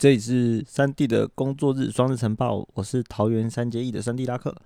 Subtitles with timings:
[0.00, 4.56] 这里是三 D 的工作日双日晨报，我是桃园三结义的三 D 拉克。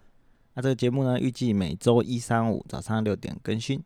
[0.52, 3.82] 那这个节目呢，预计每周一、三、五早上六点更新。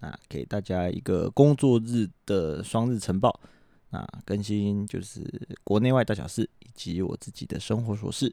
[0.00, 3.40] 那给大家一个工作日的双日晨报，
[3.88, 5.24] 那更新就是
[5.64, 8.30] 国内外大小事以及我自己的生活琐事，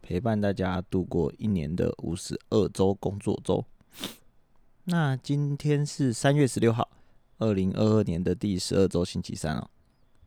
[0.00, 3.62] 陪伴大家度过一年的五十二周工作周。
[4.84, 6.88] 那今天是三月十六号，
[7.36, 9.68] 二零二二年的第十二周星期三哦。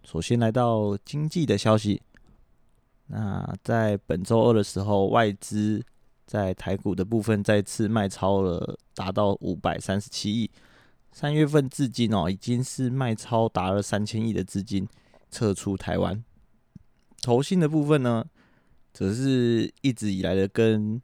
[0.04, 2.02] 首先来到经济的消息，
[3.08, 5.84] 那在本周二的时候，外资
[6.26, 10.50] 在台股的部分再次卖超了，达到五百三十七亿。
[11.12, 14.88] 三月份至今哦，已经是卖超达了三千亿的资金
[15.32, 16.24] 撤出台湾。
[17.22, 18.26] 投信的部分呢，
[18.94, 21.02] 则是一直以来的跟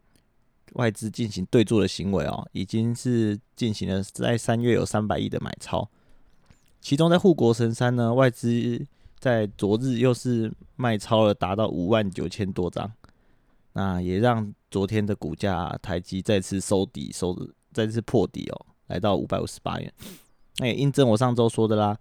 [0.73, 5.89] 外资进行对坐的行为哦，已经是进行了在三月有三百亿的买超。
[6.85, 8.79] 其中在护国神山呢，外资
[9.17, 12.91] 在昨日又是卖超了，达到五万九千多张，
[13.73, 17.35] 那也让昨天的股价台积再次收底，收
[17.73, 19.91] 再次破底哦，来到五百五十八元。
[20.57, 21.97] 那也印证我上周说的啦，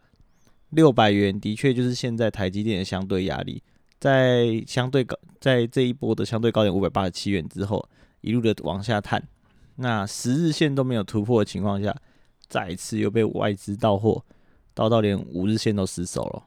[0.68, 3.62] 六百元的确就是现在台积电的相对压力，
[3.98, 7.82] 在相对高，在这一波的相对高点五百八十七元之后，
[8.20, 9.26] 一路的往下探，
[9.76, 11.96] 那十日线都没有突破的情况下，
[12.48, 14.22] 再一次又被外资到货。
[14.74, 16.42] 到到连五日线都失守了，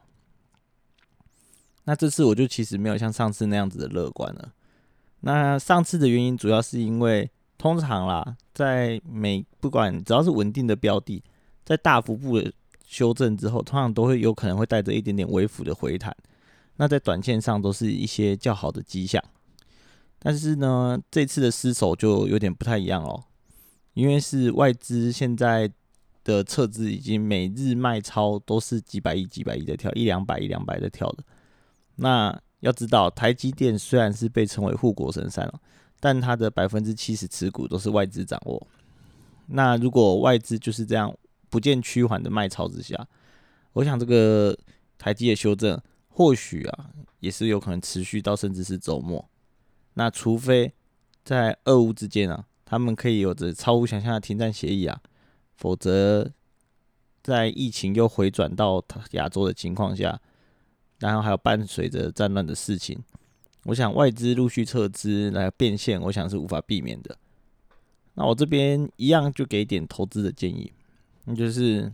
[1.84, 4.52] 那这次我就其实没有像上次那样子的乐观了。
[5.20, 11.22] 那上次的原因主要是因为，通常啦，在每不管只要是稳定的标的，
[11.64, 12.52] 在大幅度的
[12.86, 16.14] 修正之后，通常都会有可能会带着一点点微幅的回弹。
[16.76, 19.24] 那在短线上都是一些较好的迹象。
[20.18, 23.24] 但是呢，这次的失守就有点不太一样哦，
[23.94, 25.72] 因为是外资现在。
[26.28, 31.24] 的撤资已经每日卖超都是几百亿、几百亿的跳，一两百、一两百的跳的。
[31.96, 35.58] 那要知道，台积电虽然是被称为护国神山了，
[35.98, 38.66] 但它的百分之七十持股都是外资掌握。
[39.46, 41.16] 那如果外资就是这样
[41.48, 43.08] 不见趋缓的卖超之下，
[43.72, 44.54] 我想这个
[44.98, 46.90] 台积的修正或许啊
[47.20, 49.26] 也是有可能持续到甚至是周末。
[49.94, 50.74] 那除非
[51.24, 55.00] 在俄乌之间啊，他们可以有着超乎想象的停战协议啊。
[55.58, 56.32] 否则，
[57.22, 60.18] 在疫情又回转到亚洲的情况下，
[61.00, 62.96] 然后还有伴随着战乱的事情，
[63.64, 67.18] 我想外资陆续撤资来变现，我想是无法避免的。
[68.14, 70.72] 那我这边一样就给点投资的建议，
[71.24, 71.92] 那就是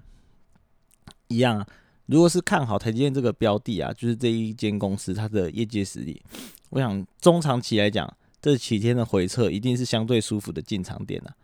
[1.29, 1.67] 一样，
[2.07, 6.23] 如果是看好台积电这个标的啊，就是这一间公司它的业界实力，
[6.69, 11.35] 我想中长期来讲，这几天的回撤一定是相对舒服的进场点了。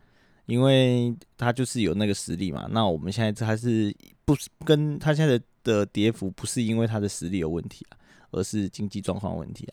[0.51, 3.95] 因为他就是有那个实力嘛，那我们现在这还是
[4.25, 7.95] 不是跟他现在的的跌幅不是因为他的实力有问题啊，
[8.33, 9.73] 而是经济状况问题啊。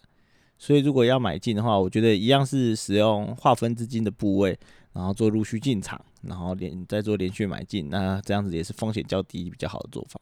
[0.60, 4.56] 所以如果要买进的话，我觉得一样是使用划分资金的部位，
[4.94, 10.22] 然后做陆续进场，然后连再做连续买进，那这样子也是风险较低比较好的做法。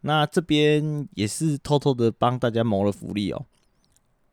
[0.00, 3.46] 那这边也是偷偷的帮大家谋了福利哦。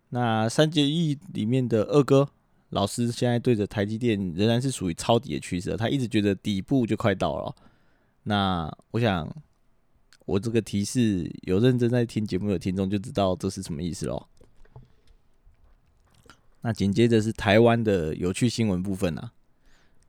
[0.09, 2.27] 那三结义里面的二哥。
[2.73, 7.55] 老师现在对着台积电仍然是属于抄底的趋势，他一直觉得底部就快到了。
[8.23, 9.31] 那我想，
[10.25, 14.27] 我这个提示有认真在听节目的听众就知道这是什么意思喽。
[16.61, 19.33] 那紧接着是台湾的有趣新闻部分啊，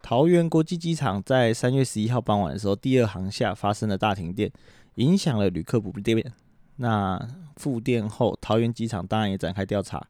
[0.01, 4.51] 桃园国际机场在三月十一号傍晚的时候，第二航厦发生了大停电，
[4.95, 6.33] 影响了旅客不便。
[6.77, 10.07] 那复电后，桃园机场当然也展开调查。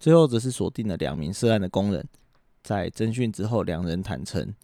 [0.00, 2.08] 最后则是锁定了两名涉案的工人，
[2.62, 4.54] 在侦讯之后，两人坦诚，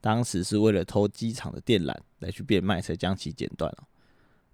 [0.00, 3.88] 当时是为了偷机场的电缆来去变卖，才将其剪断了。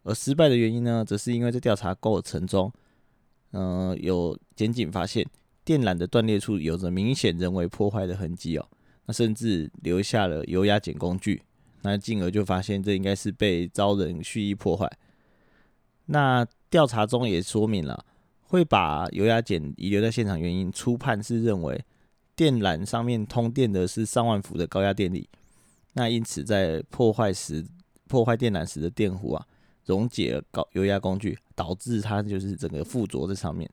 [0.03, 2.73] 而失败的原因呢，则是因为在调查过程中，
[3.53, 5.27] 嗯，有检警发现
[5.62, 8.67] 电缆的断裂处有着明显人为破坏的痕迹哦，
[9.05, 11.43] 那甚至留下了油压剪工具，
[11.82, 14.91] 那进而就发现这应该是被遭人蓄意破坏。
[16.06, 18.06] 那调查中也说明了。
[18.55, 21.85] 会把油压剪遗留在现场，原因初判是认为
[22.37, 25.29] 电缆上面通电的是上万伏的高压电力，
[25.95, 27.67] 那因此在破坏时
[28.06, 29.45] 破坏电缆时的电弧啊
[29.87, 33.69] 溶解了高油压工具，导致它就是整个附着在上面。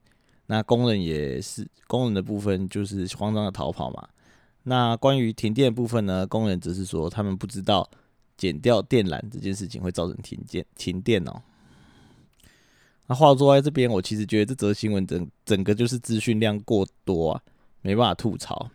[0.47, 4.09] 那工人也是工人的部分就是慌张的逃跑嘛。
[4.63, 7.87] 那关于停电部分呢，工人只是说他们不知道
[8.35, 11.39] 剪掉电缆这件事情会造成停电停电哦。
[13.07, 17.41] 那话说在这边，我其实觉得这则新闻整整个就是资讯量过多啊，
[17.81, 18.69] 没办法吐槽。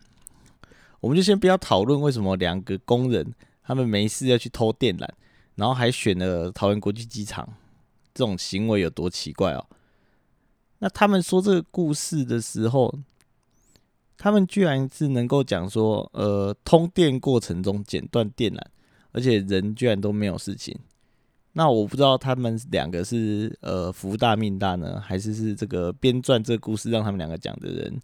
[0.99, 3.33] 我们就先不要讨论为什么两个工人
[3.63, 5.07] 他们没事要去偷电缆，
[5.55, 7.47] 然后还选了桃园国际机场，
[8.13, 9.65] 这种行为有多奇怪哦。
[10.79, 12.93] 那他们说这个故事的时候，
[14.17, 18.61] 他们居然是能够讲说，呃，通电过程中剪断电缆，
[19.11, 20.77] 而且人居然都没有事情。
[21.57, 27.99] 那我不知道他们两个是呃福大命大呢，还是是这个编撰这个故事让他们两个讲的人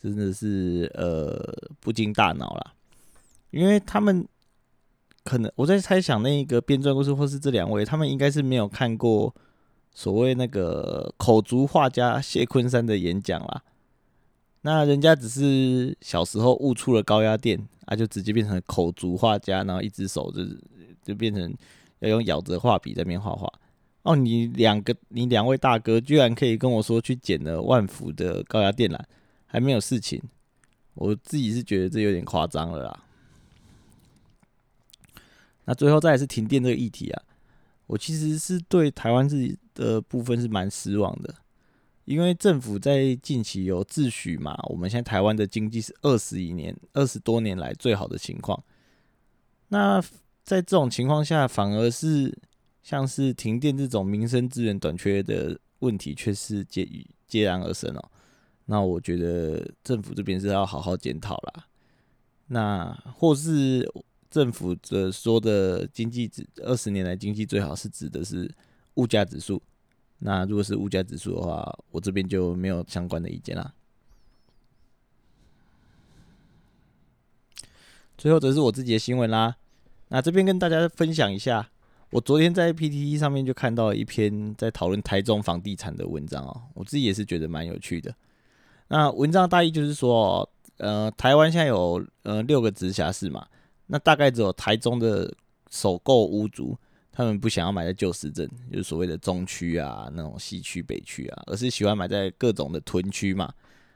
[0.00, 1.40] 真的是呃
[1.78, 2.74] 不经大脑啦，
[3.52, 4.26] 因为他们
[5.22, 9.32] 可能我在猜想那一个编撰故事或是这两位，他们应该是没有看过。
[9.94, 13.62] 所谓那个口足画家谢坤山的演讲啦，
[14.62, 20.40] 那人家只是小时候误触了高压电，啊，就直接变成口足画家，然后一只手就
[21.04, 21.54] 就变成
[22.02, 23.50] 要用咬着画笔在边画画。
[24.02, 28.98] 哦，你两个你两位大哥居然可以跟我说去捡了万伏的高压电缆，
[29.46, 30.20] 还没有事情，
[30.94, 33.04] 我自己是觉得这有点夸张了啦。
[35.64, 37.22] 那最后再是停电这个议题啊。
[37.86, 41.34] 我其实是对台湾自己的部分是蛮失望的，
[42.06, 48.60] 因为政府在近期有自诩嘛，我们现在台湾的经济是二十一年、二十多年来最好的情况。
[49.68, 50.02] 那
[50.44, 52.36] 在这种情况下，反而是
[52.82, 56.88] 像是停电这种民生资源短缺的问题，却是接
[57.26, 58.10] 接然而生哦。
[58.66, 61.66] 那我觉得政府这边是要好好检讨啦。
[62.46, 63.90] 那或是。
[64.32, 68.50] 政府的说的经济指二十年来经济最好是指的是
[68.94, 69.60] 物价指数，
[70.20, 73.74] 那如果是物价指数的话，我这边就没有相关的意见啦。
[78.16, 79.58] 最后则是我自己的新闻啦，
[80.12, 81.66] 那这边跟大家分享一下，
[82.10, 88.14] 我昨天在 PTT 上面就看到一篇在讨论台中房地产的文章哦，我自己也是觉得蛮有趣的。
[88.88, 93.46] 那文章大意就是说，呃，台湾现在有呃六个直辖市嘛。
[93.86, 95.34] 那大概只有台中的
[95.70, 96.76] 首购屋族，
[97.10, 103.50] 他们不想要买在旧市镇，就是所谓的中区啊，那种西区、北区啊，而是喜欢买在各种的屯区嘛，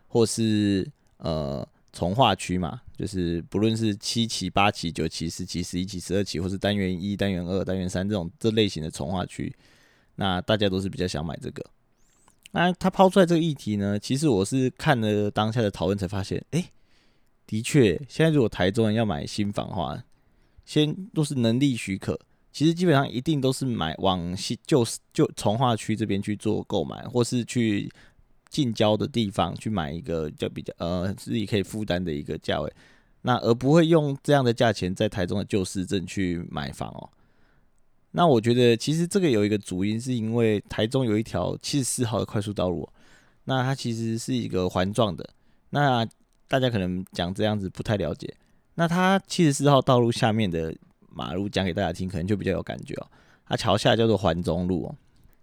[0.06, 9.54] 或是呃从化区嘛，就是不论是七期、八期、九期、十期、十一期、十二期，或是单元一、单元二、单元三这种这类型的从化区，
[10.14, 11.64] 那大家都是比较想买这个。
[12.52, 16.64] 那他抛出来这个议题呢，其实我是看了当下的讨论才发现，哎。
[17.48, 20.02] 的确，现在如果台中人要买新房的话，
[20.64, 22.19] 先都是能力许可，
[22.52, 27.88] 其实基本上一定都是买往新就就从化区这边去做购买，或是去
[28.56, 32.73] 近郊的地方去买一个就比较呃自己可以负担的一个价位，
[33.20, 37.11] 那而不会用这样的价钱在台中的旧市镇去买房哦。
[38.12, 42.88] 那我觉得其实这个有一个主因，是因为台中有一条七十四号的快速道路，
[43.44, 45.29] 那它其实是一个环状的，
[45.70, 46.09] 那。
[46.49, 48.32] 大家可能讲这样子不太了解，
[48.76, 50.73] 那它七十四号道路下面的
[51.11, 53.06] 马路讲给大家听，可能就比较有感觉哦。
[53.49, 54.94] 它桥下叫做环中路哦，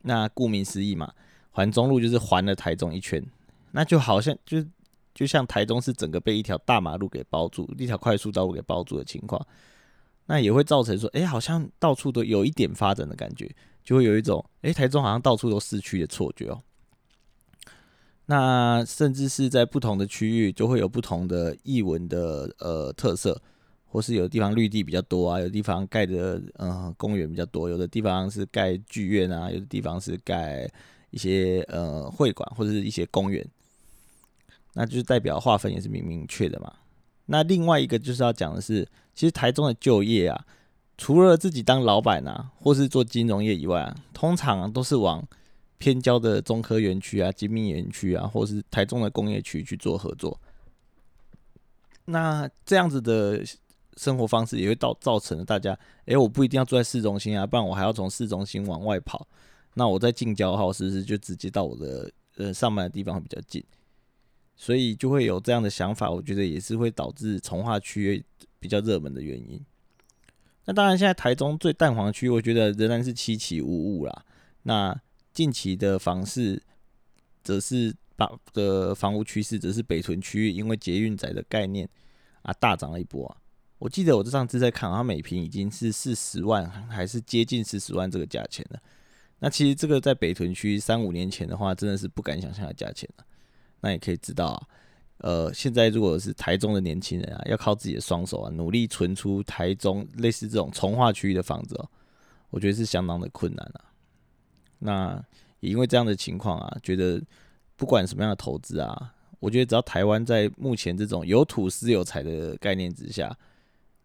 [0.03, 1.13] 那顾名思义嘛，
[1.55, 3.23] 环中路就是环了台中一圈，
[3.71, 4.57] 那就好像就
[5.13, 9.39] 就像台中是整个被一条大马路给包住，一条快速道路给包住的情况，
[10.25, 13.47] 那也会造成说，哎，好像到处都有一点发展的感觉，
[13.83, 16.59] 就会有一种，哎，台中好像到处都市区的错觉哦。
[18.25, 23.39] 那甚至是在不同的区域，就会有不同的译文的呃特色，
[23.85, 30.67] 或是有的地方绿地比较多啊，有的地方盖的呃公园比较多，有的地方是盖剧院啊，有的地方是盖
[31.13, 33.47] 一些呃会馆或者是一些公园，
[34.73, 36.73] 那就是代表划分也是明明确的嘛。
[37.27, 40.45] 那另外一个就是要讲的是，其实台中的就业啊，
[40.97, 45.25] 除了自己当老板啊，或是做金融业以外啊，通常都是往。
[45.79, 50.39] 偏郊的中科园区啊、精密园区啊，或是台中的工业区去做合作，
[52.05, 53.43] 那这样子的
[53.97, 59.27] 生活方式也会造造成了大家，诶，我不一定要住在市中心啊，不然我还要从市中心往外跑。
[59.75, 63.63] 那我在近郊号是不是就直接到我的呃上班的地方会比较近？
[64.55, 68.23] 所以就会有这样的想法，我觉得也是会导致从化区
[68.59, 69.59] 比较热门的原因。
[70.65, 74.25] 那当然，现在台中最淡黄区，我觉得仍然是七起五五啦。
[74.61, 74.97] 那
[75.33, 76.61] 近期的房市，
[77.43, 81.89] 则是把的房屋趋势，则是北屯区域因为捷运仔的概念
[82.43, 83.35] 啊大涨了一波啊！
[83.79, 88.79] 我记得我这上次在看，它每平已经是四十万，还是接近四十万这个价钱了。
[89.43, 93.25] 那其实这个在北屯区三五年前的话，真的是不敢想象的价钱了。
[93.81, 94.67] 那也可以知道啊，
[95.17, 101.89] 呃，现在如果是台中的年轻人啊，要靠自己的双手啊，努力存出台中类似这种从化区域的房子哦，
[102.51, 103.91] 我觉得是相当的困难啊。
[104.79, 105.25] 那
[105.59, 107.21] 也因为这样的情况啊，觉得
[107.75, 113.37] 不管什么样的投资啊，我觉得只要台湾在目前这种有土私有财的概念之下，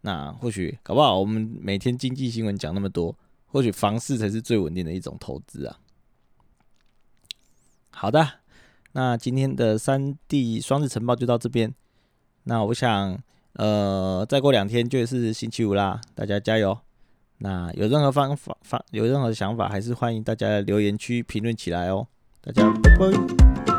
[0.01, 3.17] 那或许搞不好我们每天经济新闻讲那么多，
[3.51, 5.77] 或许房市才是最稳定的一种投资啊。
[7.91, 8.25] 好的，
[8.93, 11.73] 那今天的三 D 双日晨报就到这边。
[12.43, 13.21] 那我想，
[13.53, 16.77] 呃，再过两天就是星期五啦，大家加油。
[17.39, 22.07] 那有任何方法法有任何想法，还是欢迎大家留言区评论起来哦。
[22.41, 23.78] 大家拜拜。